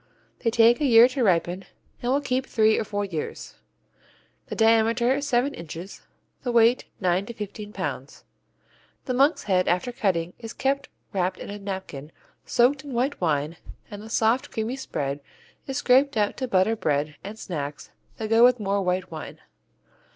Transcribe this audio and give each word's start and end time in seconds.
They 0.39 0.49
take 0.49 0.81
a 0.81 0.85
year 0.85 1.07
to 1.09 1.23
ripen 1.23 1.63
and 2.01 2.11
will 2.11 2.21
keep 2.21 2.47
three 2.47 2.79
or 2.79 2.83
four 2.83 3.05
years. 3.05 3.57
The 4.47 4.55
diameter 4.55 5.13
is 5.17 5.27
seven 5.27 5.53
inches, 5.53 6.01
the 6.41 6.51
weight 6.51 6.85
nine 6.99 7.27
to 7.27 7.33
fifteen 7.35 7.71
pounds. 7.71 8.23
The 9.05 9.13
monk's 9.13 9.43
head 9.43 9.67
after 9.67 9.91
cutting 9.91 10.33
is 10.39 10.53
kept 10.53 10.89
wrapped 11.13 11.37
in 11.37 11.51
a 11.51 11.59
napkin 11.59 12.11
soaked 12.47 12.83
in 12.83 12.93
white 12.93 13.21
wine 13.21 13.57
and 13.91 14.01
the 14.01 14.09
soft, 14.09 14.49
creamy 14.49 14.75
spread 14.75 15.19
is 15.67 15.77
scraped 15.77 16.17
out 16.17 16.35
to 16.37 16.47
"butter" 16.47 16.75
bread 16.75 17.15
and 17.23 17.37
snacks 17.37 17.91
that 18.17 18.27
go 18.31 18.43
with 18.43 18.59
more 18.59 18.81
white 18.81 19.11
wine. 19.11 19.37